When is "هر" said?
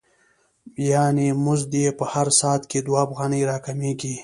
2.13-2.27